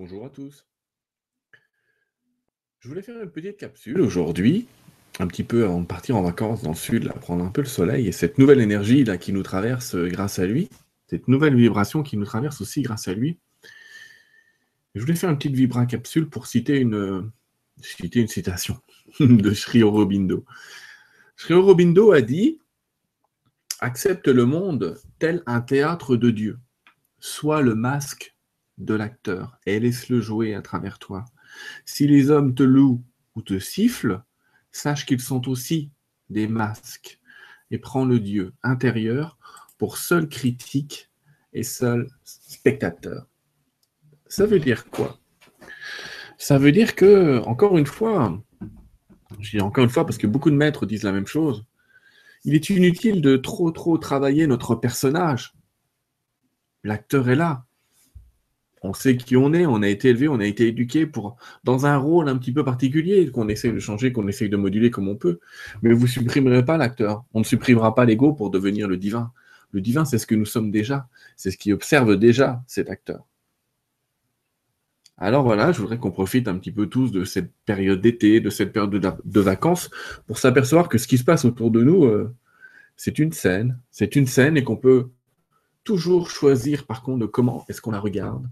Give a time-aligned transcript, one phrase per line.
[0.00, 0.64] Bonjour à tous.
[2.78, 4.68] Je voulais faire une petite capsule aujourd'hui,
[5.18, 7.66] un petit peu avant de partir en vacances dans le sud, prendre un peu le
[7.66, 10.70] soleil et cette nouvelle énergie là qui nous traverse euh, grâce à lui,
[11.08, 13.40] cette nouvelle vibration qui nous traverse aussi grâce à lui.
[14.94, 18.78] Je voulais faire une petite vibra capsule pour citer une, euh, citation
[19.18, 20.44] de Sri Aurobindo.
[21.34, 22.60] Sri Aurobindo a dit
[23.80, 26.60] Accepte le monde tel un théâtre de Dieu.
[27.18, 28.37] Sois le masque
[28.78, 31.24] de l'acteur et laisse-le jouer à travers toi.
[31.84, 33.02] Si les hommes te louent
[33.34, 34.22] ou te sifflent,
[34.72, 35.90] sache qu'ils sont aussi
[36.30, 37.20] des masques
[37.70, 39.38] et prends le Dieu intérieur
[39.76, 41.10] pour seul critique
[41.52, 43.26] et seul spectateur.
[44.26, 45.18] Ça veut dire quoi?
[46.36, 48.40] Ça veut dire que, encore une fois,
[49.40, 51.64] je dis encore une fois parce que beaucoup de maîtres disent la même chose,
[52.44, 55.54] il est inutile de trop trop travailler notre personnage.
[56.84, 57.66] L'acteur est là,
[58.82, 61.86] on sait qui on est, on a été élevé, on a été éduqué pour dans
[61.86, 65.08] un rôle un petit peu particulier qu'on essaye de changer, qu'on essaye de moduler comme
[65.08, 65.40] on peut.
[65.82, 67.24] Mais vous supprimerez pas l'acteur.
[67.34, 69.32] On ne supprimera pas l'ego pour devenir le divin.
[69.72, 71.08] Le divin, c'est ce que nous sommes déjà.
[71.36, 73.24] C'est ce qui observe déjà cet acteur.
[75.18, 78.50] Alors voilà, je voudrais qu'on profite un petit peu tous de cette période d'été, de
[78.50, 78.90] cette période
[79.24, 79.90] de, vacances,
[80.28, 82.32] pour s'apercevoir que ce qui se passe autour de nous, euh,
[82.96, 83.80] c'est une scène.
[83.90, 85.10] C'est une scène et qu'on peut
[85.82, 88.48] toujours choisir par contre de comment est-ce qu'on la regarde,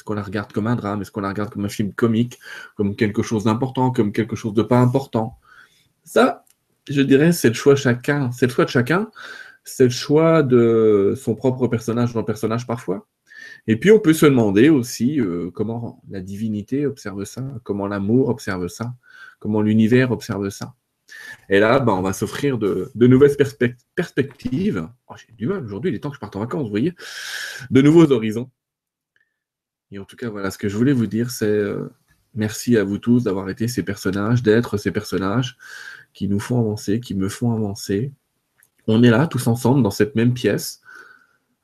[0.00, 2.38] est-ce qu'on la regarde comme un drame Est-ce qu'on la regarde comme un film comique
[2.74, 5.38] Comme quelque chose d'important Comme quelque chose de pas important
[6.04, 6.46] Ça,
[6.88, 8.30] je dirais, c'est le choix chacun.
[8.32, 9.10] C'est le choix de chacun.
[9.62, 13.06] C'est le choix de son propre personnage dans le personnage parfois.
[13.66, 18.30] Et puis on peut se demander aussi euh, comment la divinité observe ça, comment l'amour
[18.30, 18.94] observe ça,
[19.38, 20.72] comment l'univers observe ça.
[21.50, 23.36] Et là, ben, on va s'offrir de, nouvelles
[23.94, 24.88] perspectives.
[25.08, 26.94] Oh, j'ai du mal aujourd'hui, il est temps que je parte en vacances, vous voyez.
[27.70, 28.50] De nouveaux horizons.
[29.92, 31.90] Et en tout cas, voilà, ce que je voulais vous dire, c'est euh,
[32.34, 35.56] merci à vous tous d'avoir été ces personnages, d'être ces personnages
[36.12, 38.12] qui nous font avancer, qui me font avancer.
[38.86, 40.80] On est là tous ensemble dans cette même pièce,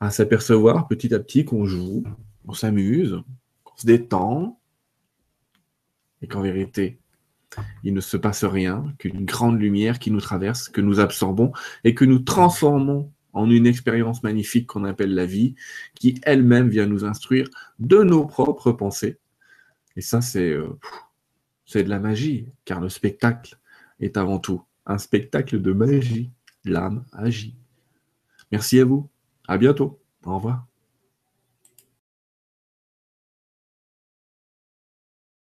[0.00, 2.04] à s'apercevoir petit à petit qu'on joue,
[2.46, 3.22] qu'on s'amuse,
[3.64, 4.60] qu'on se détend,
[6.22, 6.98] et qu'en vérité,
[7.84, 11.52] il ne se passe rien, qu'une grande lumière qui nous traverse, que nous absorbons
[11.84, 15.54] et que nous transformons en une expérience magnifique qu'on appelle la vie,
[15.94, 17.48] qui elle-même vient nous instruire
[17.78, 19.18] de nos propres pensées.
[19.96, 20.78] Et ça, c'est euh,
[21.66, 23.58] c'est de la magie, car le spectacle
[24.00, 26.30] est avant tout un spectacle de magie.
[26.64, 27.54] L'âme agit.
[28.50, 29.08] Merci à vous.
[29.46, 30.00] À bientôt.
[30.24, 30.66] Au revoir.